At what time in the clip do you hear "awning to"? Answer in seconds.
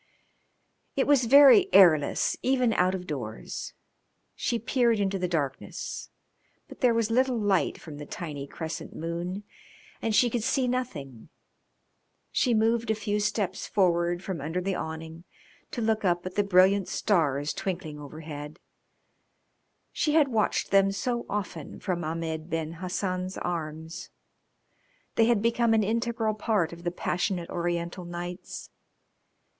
14.73-15.81